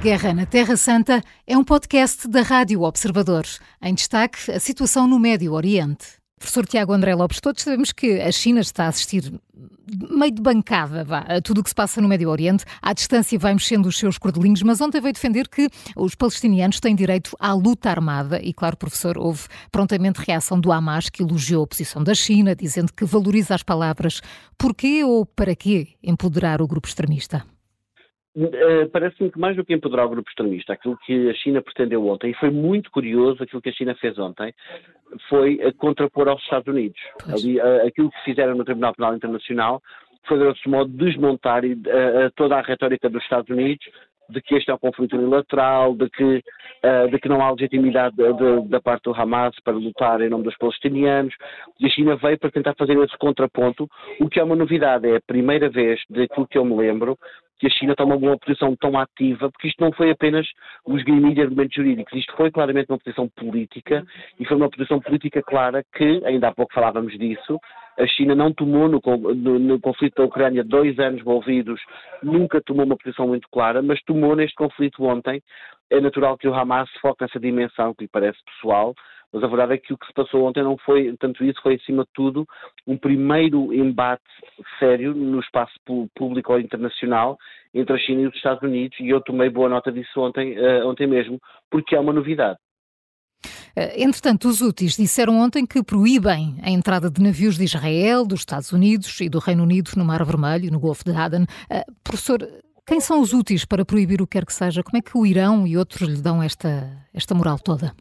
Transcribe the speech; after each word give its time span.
Guerra 0.00 0.32
na 0.32 0.46
Terra 0.46 0.76
Santa 0.76 1.20
é 1.44 1.58
um 1.58 1.64
podcast 1.64 2.28
da 2.28 2.42
Rádio 2.42 2.82
Observador. 2.82 3.44
Em 3.82 3.92
destaque, 3.92 4.48
a 4.48 4.60
situação 4.60 5.08
no 5.08 5.18
Médio 5.18 5.52
Oriente. 5.52 6.06
Professor 6.38 6.64
Tiago 6.64 6.92
André 6.92 7.16
Lopes, 7.16 7.40
todos 7.40 7.64
sabemos 7.64 7.90
que 7.90 8.20
a 8.20 8.30
China 8.30 8.60
está 8.60 8.84
a 8.84 8.88
assistir 8.88 9.32
meio 10.08 10.30
de 10.30 10.40
bancada 10.40 11.02
vá, 11.02 11.18
a 11.18 11.42
tudo 11.42 11.62
o 11.62 11.64
que 11.64 11.70
se 11.70 11.74
passa 11.74 12.00
no 12.00 12.06
Médio 12.06 12.30
Oriente. 12.30 12.64
À 12.80 12.92
distância 12.92 13.36
vai 13.40 13.52
mexendo 13.52 13.86
os 13.86 13.98
seus 13.98 14.18
cordelinhos, 14.18 14.62
mas 14.62 14.80
ontem 14.80 15.00
veio 15.00 15.12
defender 15.12 15.48
que 15.48 15.68
os 15.96 16.14
palestinianos 16.14 16.78
têm 16.78 16.94
direito 16.94 17.36
à 17.40 17.52
luta 17.52 17.90
armada. 17.90 18.40
E, 18.40 18.54
claro, 18.54 18.76
professor, 18.76 19.18
houve 19.18 19.48
prontamente 19.72 20.20
reação 20.20 20.60
do 20.60 20.70
Hamas, 20.70 21.08
que 21.08 21.24
elogiou 21.24 21.64
a 21.64 21.66
posição 21.66 22.04
da 22.04 22.14
China, 22.14 22.54
dizendo 22.54 22.92
que 22.92 23.04
valoriza 23.04 23.52
as 23.52 23.64
palavras. 23.64 24.20
Porquê 24.56 25.02
ou 25.02 25.26
para 25.26 25.56
quê 25.56 25.88
empoderar 26.00 26.62
o 26.62 26.68
grupo 26.68 26.86
extremista? 26.86 27.44
Eh, 28.40 28.86
parece-me 28.92 29.32
que 29.32 29.38
mais 29.38 29.56
do 29.56 29.64
que 29.64 29.74
empoderar 29.74 30.06
o 30.06 30.10
grupo 30.10 30.28
extremista, 30.28 30.72
aquilo 30.72 30.96
que 30.98 31.28
a 31.28 31.34
China 31.34 31.60
pretendeu 31.60 32.06
ontem, 32.06 32.30
e 32.30 32.34
foi 32.34 32.50
muito 32.50 32.88
curioso 32.90 33.42
aquilo 33.42 33.60
que 33.60 33.70
a 33.70 33.72
China 33.72 33.96
fez 33.96 34.16
ontem, 34.16 34.54
foi 35.28 35.58
contrapor 35.78 36.28
aos 36.28 36.40
Estados 36.42 36.68
Unidos. 36.68 37.00
Ali, 37.26 37.58
eh, 37.58 37.86
aquilo 37.88 38.10
que 38.10 38.24
fizeram 38.24 38.54
no 38.54 38.64
Tribunal 38.64 38.94
Penal 38.94 39.16
Internacional 39.16 39.82
foi, 40.28 40.38
grosso 40.38 40.68
modo, 40.68 40.90
desmontar 40.90 41.62
toda 42.36 42.56
a 42.56 42.60
retórica 42.60 43.08
dos 43.08 43.22
Estados 43.22 43.48
Unidos 43.48 43.84
de 44.28 44.42
que 44.42 44.56
este 44.56 44.70
é 44.70 44.74
um 44.74 44.78
conflito 44.78 45.16
unilateral, 45.16 45.94
de 45.94 46.10
que, 46.10 46.42
de 47.10 47.18
que 47.18 47.30
não 47.30 47.40
há 47.40 47.50
legitimidade 47.50 48.14
de, 48.14 48.30
de, 48.34 48.68
da 48.68 48.78
parte 48.78 49.04
do 49.04 49.14
Hamas 49.14 49.58
para 49.64 49.72
lutar 49.72 50.20
em 50.20 50.28
nome 50.28 50.44
dos 50.44 50.54
palestinianos. 50.58 51.34
E 51.80 51.86
a 51.86 51.88
China 51.88 52.14
veio 52.16 52.38
para 52.38 52.50
tentar 52.50 52.74
fazer 52.74 52.92
esse 52.98 53.16
contraponto, 53.16 53.88
o 54.20 54.28
que 54.28 54.38
é 54.38 54.44
uma 54.44 54.54
novidade. 54.54 55.08
É 55.08 55.16
a 55.16 55.20
primeira 55.26 55.70
vez, 55.70 55.98
daquilo 56.10 56.46
que 56.46 56.58
eu 56.58 56.64
me 56.66 56.76
lembro, 56.76 57.18
que 57.58 57.66
a 57.66 57.70
China 57.70 57.94
toma 57.94 58.16
uma 58.16 58.38
posição 58.38 58.74
tão 58.76 58.98
ativa, 58.98 59.50
porque 59.50 59.68
isto 59.68 59.82
não 59.82 59.92
foi 59.92 60.10
apenas 60.10 60.46
os 60.86 60.98
esgrimir 60.98 61.34
de 61.34 61.42
argumentos 61.42 61.74
jurídicos, 61.74 62.12
isto 62.18 62.34
foi 62.36 62.50
claramente 62.50 62.90
uma 62.90 62.98
posição 62.98 63.28
política 63.28 64.06
e 64.38 64.44
foi 64.44 64.56
uma 64.56 64.70
posição 64.70 65.00
política 65.00 65.42
clara 65.42 65.84
que, 65.94 66.22
ainda 66.24 66.48
há 66.48 66.54
pouco 66.54 66.72
falávamos 66.72 67.16
disso, 67.18 67.58
a 67.98 68.06
China 68.06 68.34
não 68.34 68.52
tomou 68.52 68.88
no, 68.88 69.00
no, 69.34 69.58
no, 69.58 69.80
conflito 69.80 70.14
da 70.16 70.24
Ucrânia 70.24 70.62
dois 70.62 70.98
anos 71.00 71.20
envolvidos, 71.20 71.80
nunca 72.22 72.60
tomou 72.60 72.86
uma 72.86 72.96
posição 72.96 73.26
muito 73.26 73.48
clara, 73.50 73.82
mas 73.82 74.00
tomou 74.04 74.36
neste 74.36 74.54
conflito 74.54 75.04
ontem. 75.04 75.42
É 75.90 76.00
natural 76.00 76.36
que 76.38 76.46
o 76.46 76.54
Hamas 76.54 76.88
foque 77.00 77.24
nessa 77.24 77.40
dimensão 77.40 77.94
que 77.94 78.04
lhe 78.04 78.08
parece 78.08 78.38
pessoal, 78.44 78.94
mas 79.32 79.42
a 79.42 79.46
verdade 79.46 79.74
é 79.74 79.78
que 79.78 79.92
o 79.92 79.98
que 79.98 80.06
se 80.06 80.12
passou 80.12 80.44
ontem 80.44 80.62
não 80.62 80.76
foi 80.78 81.14
tanto 81.18 81.44
isso, 81.44 81.60
foi 81.62 81.74
acima 81.74 82.04
de 82.04 82.10
tudo 82.14 82.46
um 82.86 82.96
primeiro 82.96 83.72
embate 83.74 84.22
sério 84.78 85.14
no 85.14 85.40
espaço 85.40 85.74
público 86.14 86.52
ou 86.52 86.60
internacional 86.60 87.36
entre 87.74 87.94
a 87.94 87.98
China 87.98 88.22
e 88.22 88.26
os 88.26 88.34
Estados 88.34 88.62
Unidos 88.62 88.98
e 89.00 89.08
eu 89.08 89.20
tomei 89.20 89.50
boa 89.50 89.68
nota 89.68 89.92
disso 89.92 90.20
ontem, 90.20 90.58
uh, 90.58 90.86
ontem 90.86 91.06
mesmo, 91.06 91.38
porque 91.70 91.94
é 91.94 92.00
uma 92.00 92.12
novidade. 92.12 92.58
Eh, 93.76 94.02
entretanto, 94.02 94.48
os 94.48 94.60
úteis 94.60 94.96
disseram 94.96 95.38
ontem 95.38 95.66
que 95.66 95.82
proíbem 95.82 96.56
a 96.62 96.70
entrada 96.70 97.10
de 97.10 97.22
navios 97.22 97.56
de 97.56 97.64
Israel, 97.64 98.26
dos 98.26 98.40
Estados 98.40 98.72
Unidos 98.72 99.20
e 99.20 99.28
do 99.28 99.38
Reino 99.38 99.62
Unido 99.62 99.92
no 99.96 100.04
Mar 100.04 100.24
Vermelho, 100.24 100.72
no 100.72 100.80
Golfo 100.80 101.04
de 101.04 101.12
Aden. 101.12 101.42
Uh, 101.42 101.92
professor, 102.02 102.38
quem 102.86 103.00
são 103.00 103.20
os 103.20 103.32
úteis 103.32 103.64
para 103.64 103.84
proibir 103.84 104.22
o 104.22 104.26
que 104.26 104.38
quer 104.38 104.46
que 104.46 104.52
seja? 104.52 104.82
Como 104.82 104.96
é 104.96 105.02
que 105.02 105.16
o 105.16 105.26
Irão 105.26 105.66
e 105.66 105.76
outros 105.76 106.08
lhe 106.08 106.22
dão 106.22 106.42
esta, 106.42 106.90
esta 107.12 107.34
moral 107.34 107.58
toda? 107.58 107.92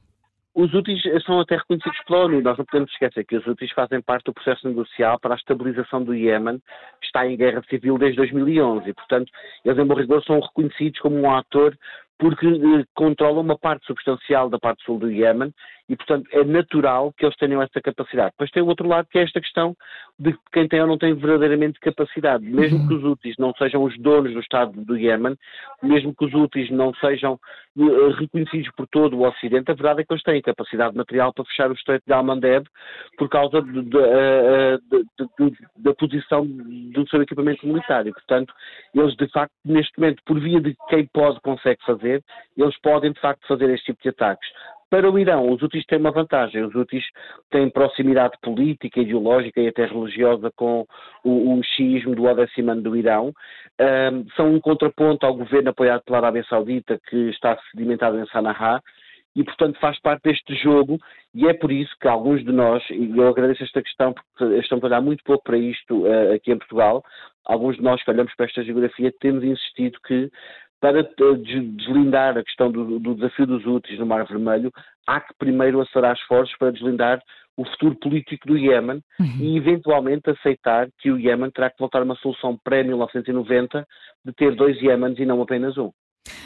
Os 0.58 0.74
úteis 0.74 1.04
são 1.24 1.40
até 1.40 1.56
reconhecidos 1.56 2.00
pela 2.08 2.26
ONU. 2.26 2.42
Nós 2.42 2.58
não 2.58 2.66
podemos 2.66 2.92
esquecer 2.92 3.24
que 3.26 3.38
os 3.38 3.46
úteis 3.46 3.72
fazem 3.74 4.02
parte 4.02 4.24
do 4.24 4.34
processo 4.34 4.68
negocial 4.68 5.20
para 5.20 5.36
a 5.36 5.38
estabilização 5.38 6.04
do 6.04 6.16
Iémen, 6.16 6.58
que 7.00 7.06
está 7.06 7.28
em 7.28 7.38
guerra 7.38 7.62
civil 7.70 7.96
desde 8.00 8.18
2011. 8.18 8.90
E, 8.90 8.94
portanto, 8.96 9.32
eles, 9.64 9.78
em 9.78 9.86
bom 9.86 9.94
rigor, 9.94 10.24
são 10.24 10.40
reconhecidos 10.40 11.00
como 11.00 11.16
um 11.16 11.32
ator 11.32 11.78
porque 12.18 12.48
eh, 12.48 12.84
controlam 12.96 13.42
uma 13.42 13.56
parte 13.56 13.86
substancial 13.86 14.50
da 14.50 14.58
parte 14.58 14.84
sul 14.84 14.98
do 14.98 15.12
Iémen 15.12 15.54
e, 15.90 15.96
portanto, 15.96 16.28
é 16.32 16.44
natural 16.44 17.14
que 17.14 17.26
eles 17.26 17.36
tenham 17.38 17.62
essa 17.62 17.82
capacidade. 17.82 18.32
Depois 18.32 18.52
tem 18.52 18.62
o 18.62 18.68
outro 18.68 18.88
lado, 18.88 19.08
que 19.10 19.18
é 19.18 19.24
esta 19.24 19.40
questão 19.40 19.76
de 20.20 20.36
quem 20.52 20.68
tem 20.68 20.82
ou 20.82 20.88
não 20.88 20.98
tem 20.98 21.14
verdadeiramente 21.14 21.80
capacidade. 21.80 22.44
Mesmo 22.44 22.80
uhum. 22.80 22.88
que 22.88 22.94
os 22.96 23.04
úteis 23.04 23.36
não 23.38 23.54
sejam 23.54 23.84
os 23.84 23.98
donos 24.00 24.34
do 24.34 24.40
Estado 24.40 24.74
do 24.84 24.98
Iémen, 24.98 25.38
mesmo 25.82 26.14
que 26.14 26.26
os 26.26 26.34
úteis 26.34 26.70
não 26.72 26.94
sejam 26.96 27.40
uh, 27.78 28.10
reconhecidos 28.12 28.70
por 28.76 28.88
todo 28.88 29.18
o 29.18 29.28
Ocidente, 29.28 29.72
a 29.72 29.76
verdade 29.76 30.02
é 30.02 30.04
que 30.04 30.12
eles 30.12 30.24
têm 30.24 30.42
capacidade 30.42 30.98
material 30.98 31.34
para 31.34 31.46
fechar 31.46 31.70
o 31.70 31.74
Estreito 31.74 32.04
de 32.06 32.14
Al-Mandeb 32.14 32.68
por 33.18 33.30
causa 33.30 33.62
de, 33.62 33.82
de, 33.84 33.98
uh, 33.98 34.80
de, 34.90 35.58
da 35.78 35.94
posição 35.94 36.46
do 36.46 37.08
seu 37.10 37.22
equipamento 37.22 37.66
militar. 37.66 38.06
E, 38.08 38.12
portanto, 38.12 38.54
eles, 38.94 39.16
de 39.16 39.28
facto, 39.30 39.54
neste 39.64 39.98
momento, 40.00 40.22
por 40.26 40.40
via 40.40 40.60
de 40.60 40.76
quem 40.90 41.06
pode, 41.14 41.40
consegue 41.42 41.80
fazer, 41.86 42.24
eles 42.58 42.78
podem, 42.82 43.12
de 43.14 43.20
facto, 43.22 43.48
fazer 43.48 43.70
este 43.70 43.86
tipo 43.86 44.02
de 44.02 44.10
ataques. 44.10 44.50
Para 44.90 45.12
o 45.12 45.20
Irão, 45.20 45.52
os 45.52 45.62
úteis 45.62 45.86
têm 45.86 46.00
uma 46.00 46.12
vantagem. 46.12 46.64
Os 46.64 46.74
úteis 46.74 47.04
têm 47.50 47.70
proximidade 47.70 48.36
política, 48.42 49.02
ideológica 49.02 49.60
e 49.60 49.68
até 49.68 49.86
religiosa 49.86 50.50
com 50.56 50.86
o, 51.24 51.54
o 51.56 51.64
xiismo 51.64 52.16
do 52.16 52.24
Odessimano 52.24 52.82
do 52.82 52.96
Irão. 52.96 53.34
Um, 53.80 54.30
são 54.36 54.54
um 54.54 54.60
contraponto 54.62 55.26
ao 55.26 55.36
governo 55.36 55.70
apoiado 55.72 56.04
pela 56.04 56.20
Arábia 56.20 56.46
Saudita, 56.50 57.00
que 57.10 57.30
está 57.30 57.58
sedimentado 57.72 58.18
em 58.18 58.26
Sanaá, 58.28 58.80
e, 59.36 59.44
portanto, 59.44 59.80
faz 59.80 60.00
parte 60.02 60.24
deste 60.24 60.56
jogo, 60.56 60.98
e 61.36 61.48
é 61.48 61.54
por 61.54 61.72
isso 61.72 61.94
que 62.02 62.08
alguns 62.08 62.44
de 62.44 62.52
nós, 62.52 62.84
e 62.90 63.16
eu 63.16 63.28
agradeço 63.28 63.64
esta 63.64 63.84
questão, 63.84 64.12
porque 64.12 64.56
estamos 64.56 64.84
a 64.84 64.88
olhar 64.88 65.02
muito 65.02 65.24
pouco 65.24 65.44
para 65.44 65.58
isto 65.60 66.08
uh, 66.08 66.34
aqui 66.34 66.52
em 66.52 66.58
Portugal, 66.58 67.04
alguns 67.46 67.76
de 67.76 67.84
nós 67.84 68.04
que 68.04 68.10
olhamos 68.10 68.34
para 68.36 68.48
esta 68.48 68.64
geografia 68.64 69.14
temos 69.20 69.44
insistido 69.44 70.00
que 70.08 70.32
para 70.80 71.04
deslindar 71.04 72.38
a 72.38 72.44
questão 72.44 72.72
do, 72.72 73.00
do, 73.00 73.16
desafio 73.16 73.48
dos 73.48 73.66
úteis 73.66 74.00
no 74.00 74.06
Mar 74.06 74.26
Vermelho, 74.26 74.72
há 75.06 75.20
que 75.20 75.34
primeiro 75.38 75.82
acelerar 75.82 76.16
esforços 76.16 76.56
para 76.58 76.72
deslindar 76.72 77.22
o 77.56 77.66
futuro 77.66 77.96
político 77.96 78.48
do 78.48 78.58
Iémen 78.58 79.02
uhum. 79.20 79.38
e 79.40 79.58
eventualmente 79.58 80.30
aceitar 80.30 80.88
que 81.00 81.12
o 81.12 81.20
Iémen 81.20 81.50
terá 81.50 81.72
que 81.72 81.80
voltar 81.80 82.00
a 82.00 82.04
uma 82.04 82.16
solução 82.18 82.56
pré-1990 82.64 83.84
de 84.24 84.34
ter 84.34 84.56
dois 84.56 84.80
Iémenes 84.82 85.18
e 85.18 85.26
não 85.26 85.42
apenas 85.42 85.76
um. 85.78 85.92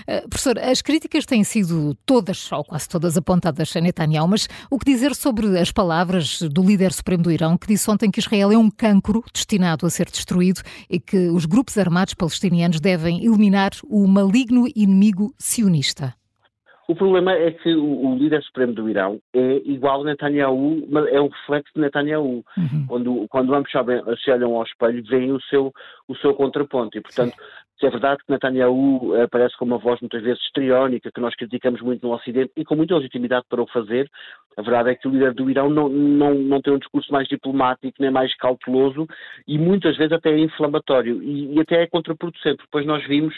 Uh, 0.08 0.28
professor, 0.30 0.58
as 0.60 0.82
críticas 0.82 1.26
têm 1.26 1.44
sido 1.44 1.96
todas, 2.06 2.52
ou 2.52 2.64
quase 2.64 2.88
todas, 2.88 3.18
apontadas 3.18 3.76
a 3.76 3.82
Netanyahu, 3.82 4.28
mas 4.28 4.48
o 4.70 4.78
que 4.78 4.86
dizer 4.86 5.16
sobre 5.16 5.60
as 5.60 5.72
palavras 5.72 6.42
do 6.42 6.64
líder 6.64 6.92
supremo 6.94 7.24
do 7.24 7.32
Irão, 7.32 7.58
que 7.58 7.68
disse 7.68 7.90
ontem 7.90 8.10
que 8.10 8.20
Israel 8.20 8.52
é 8.52 8.58
um 8.58 8.70
cancro 8.70 9.24
destinado 9.34 9.86
a 9.86 9.90
ser 9.90 10.06
destruído 10.06 10.62
e 10.90 11.00
que 11.00 11.30
os 11.30 11.46
grupos 11.46 11.78
armados 11.78 12.14
palestinianos 12.14 12.80
devem 12.80 13.26
eliminar 13.26 13.72
o 13.84 14.08
maligno 14.08 14.66
inimigo 14.76 15.34
sionista? 15.40 16.14
O 16.92 16.96
problema 16.96 17.32
é 17.32 17.52
que 17.52 17.74
o, 17.74 18.16
líder 18.16 18.44
supremo 18.44 18.74
do 18.74 18.90
Irão 18.90 19.22
é 19.34 19.62
igual 19.64 20.02
a 20.02 20.04
Netanyahu, 20.04 20.86
mas 20.90 21.08
é 21.08 21.22
um 21.22 21.30
reflexo 21.30 21.72
de 21.74 21.80
Netanyahu. 21.80 22.44
Uhum. 22.58 22.86
Quando, 22.86 23.28
quando 23.30 23.56
ambos 23.56 23.72
se 23.72 24.30
olham 24.30 24.56
ao 24.56 24.64
espelho, 24.64 25.02
veem 25.06 25.32
o 25.32 25.40
seu, 25.44 25.72
o 26.08 26.16
seu 26.18 26.34
contraponto. 26.34 26.98
E, 26.98 27.02
portanto. 27.02 27.34
É 27.84 27.90
verdade 27.90 28.22
que 28.24 28.32
Netanyahu 28.32 29.16
aparece 29.24 29.58
com 29.58 29.66
uma 29.66 29.78
voz 29.80 30.00
muitas 30.02 30.22
vezes 30.22 30.42
histriónica, 30.44 31.12
que 31.12 31.20
nós 31.20 31.36
criticamos 31.36 31.82
muito 31.82 32.06
no 32.06 32.14
Ocidente 32.14 32.52
e 32.56 32.64
com 32.64 32.76
muita 32.76 32.96
legitimidade 32.96 33.46
para 33.50 33.62
o 33.62 33.68
fazer, 33.68 34.10
a 34.58 34.62
verdade 34.62 34.90
é 34.90 34.96
que 34.96 35.08
o 35.08 35.12
líder 35.12 35.34
do 35.34 35.50
Irão 35.50 35.70
não, 35.70 35.88
não, 35.88 36.34
não 36.34 36.62
tem 36.62 36.74
um 36.74 36.78
discurso 36.78 37.12
mais 37.12 37.28
diplomático, 37.28 37.96
nem 38.00 38.12
mais 38.12 38.36
cauteloso 38.36 39.08
e 39.48 39.58
muitas 39.58 39.96
vezes 39.98 40.12
até 40.12 40.30
é 40.30 40.40
inflamatório 40.40 41.24
e, 41.24 41.56
e 41.56 41.60
até 41.60 41.84
é 41.84 41.88
contraproducente. 41.88 42.62
Depois 42.64 42.86
nós 42.86 43.06
vimos, 43.08 43.34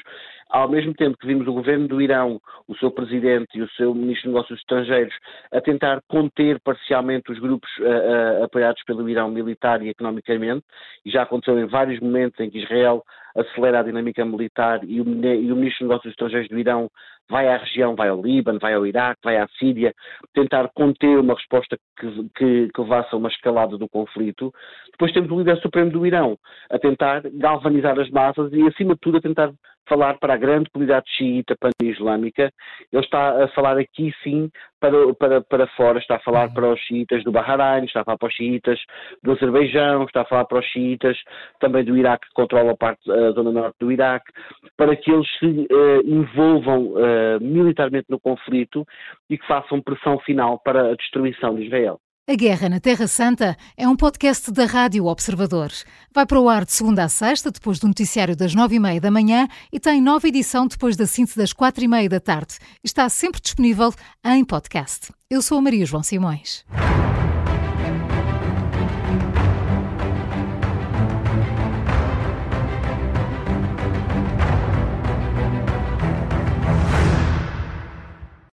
ao 0.50 0.68
mesmo 0.68 0.94
tempo 0.94 1.18
que 1.18 1.28
vimos 1.28 1.48
o 1.48 1.54
governo 1.54 1.88
do 1.88 2.02
Irão, 2.02 2.42
o 2.68 2.76
seu 2.78 2.90
presidente 2.90 3.58
e 3.58 3.62
o 3.62 3.70
seu 3.72 3.94
ministro 3.94 4.24
de 4.24 4.34
Negócios 4.34 4.60
Estrangeiros 4.60 5.14
a 5.52 5.62
tentar 5.62 6.02
conter 6.08 6.60
parcialmente 6.62 7.32
os 7.32 7.40
grupos 7.40 7.70
uh, 7.80 7.84
uh, 7.84 8.44
apoiados 8.44 8.84
pelo 8.84 9.08
Irão 9.08 9.30
militar 9.30 9.84
e 9.84 9.90
economicamente, 9.90 10.66
e 11.06 11.12
já 11.12 11.24
aconteceu 11.24 11.60
em 11.60 11.68
vários 11.68 12.00
momentos 12.00 12.40
em 12.40 12.50
que 12.50 12.60
Israel 12.60 13.04
acelera 13.36 13.80
a 13.80 13.84
dinâmica 13.84 14.24
militar 14.26 14.82
e 14.84 15.02
o, 15.02 15.06
e 15.06 15.52
o 15.52 15.56
Ministro 15.56 15.86
dos 15.86 15.90
Negócios 15.90 16.12
Estrangeiros 16.12 16.50
do 16.50 16.60
Irão 16.60 16.90
vai 17.30 17.48
à 17.48 17.58
região, 17.58 17.96
vai 17.96 18.10
ao 18.10 18.22
Líbano, 18.22 18.60
vai 18.60 18.74
ao 18.74 18.86
Iraque, 18.86 19.22
vai 19.24 19.38
à 19.38 19.48
Síria, 19.60 19.94
tentar 20.34 20.70
conter 20.74 21.18
uma 21.18 21.34
resposta 21.34 21.78
que, 22.00 22.08
que, 22.36 22.70
que 22.74 22.82
levasse 22.82 23.14
a 23.14 23.18
uma 23.18 23.30
escalada 23.30 23.78
do 23.78 23.90
conflito. 23.90 24.54
Depois 24.92 25.12
temos 25.12 25.32
o 25.32 25.40
líder 25.40 25.58
supremo 25.62 25.92
do 25.92 26.06
Irão 26.06 26.38
a 26.70 26.78
tentar 26.78 27.22
galvanizar 27.34 28.00
as 28.00 28.10
massas 28.10 28.52
e, 28.54 28.68
acima 28.68 28.94
de 28.94 29.00
tudo, 29.00 29.18
a 29.18 29.22
tentar 29.22 29.52
falar 29.88 30.18
para 30.18 30.34
a 30.34 30.38
grande 30.38 30.70
comunidade 30.70 31.10
xiita 31.18 31.56
pan-islâmica. 31.60 32.52
Ele 32.92 33.04
está 33.04 33.44
a 33.44 33.48
falar 33.50 33.78
aqui, 33.78 34.14
sim, 34.24 34.50
para, 34.80 35.14
para, 35.16 35.42
para 35.42 35.68
fora, 35.68 36.00
está 36.00 36.16
a 36.16 36.20
falar 36.20 36.48
uhum. 36.48 36.54
para 36.54 36.74
os 36.74 36.80
xiitas 36.82 37.24
do 37.24 37.32
Bahrein, 37.32 37.86
está 37.86 38.02
a 38.02 38.06
falar 38.06 38.18
para 38.18 38.28
os 38.28 38.34
xiitas 38.34 38.80
do 39.22 39.32
Azerbaijão, 39.32 40.04
está 40.04 40.22
a 40.22 40.26
falar 40.26 40.46
para 40.46 40.60
os 40.60 40.66
xiitas 40.66 41.18
também 41.60 41.84
do 41.84 41.98
Iraque, 41.98 42.28
que 42.28 42.34
controla 42.34 42.72
a, 42.72 42.78
parte, 42.78 43.10
a 43.12 43.32
zona 43.32 43.52
norte 43.52 43.76
do 43.80 43.92
Iraque, 43.92 44.32
para 44.78 44.96
que 44.96 45.12
eles 45.12 45.28
se 45.40 45.46
uh, 45.46 46.02
envolvam 46.06 46.88
uh, 46.94 46.98
militarmente 47.40 48.08
no 48.10 48.20
conflito 48.20 48.86
e 49.30 49.38
que 49.38 49.48
façam 49.48 49.82
pressão 49.82 50.20
final 50.20 50.60
para 50.60 50.92
a 50.92 50.96
destruição 50.96 51.56
de 51.56 51.66
Israel. 51.66 52.00
A 52.26 52.36
Guerra 52.36 52.70
na 52.70 52.80
Terra 52.80 53.06
Santa 53.06 53.58
é 53.78 53.86
um 53.86 53.98
podcast 53.98 54.50
da 54.50 54.66
Rádio 54.66 55.08
Observador. 55.08 55.72
Vai 56.16 56.26
para 56.26 56.40
o 56.40 56.48
ar 56.48 56.64
de 56.64 56.72
segunda 56.72 57.04
a 57.04 57.10
sexta, 57.10 57.52
depois 57.52 57.80
do 57.80 57.88
noticiário 57.88 58.34
das 58.34 58.56
nove 58.56 58.78
e 58.78 58.80
meia 58.80 59.02
da 59.02 59.12
manhã 59.12 59.46
e 59.74 59.78
tem 59.78 60.02
nova 60.02 60.26
edição 60.26 60.66
depois 60.66 60.96
da 60.96 61.06
síntese 61.06 61.38
das 61.38 61.52
quatro 61.52 61.84
e 61.84 61.88
meia 61.88 62.08
da 62.08 62.22
tarde. 62.22 62.60
Está 62.82 63.10
sempre 63.10 63.42
disponível 63.42 63.92
em 64.26 64.46
podcast. 64.46 65.12
Eu 65.30 65.42
sou 65.42 65.58
a 65.58 65.62
Maria 65.62 65.86
João 65.86 66.02
Simões. 66.02 66.66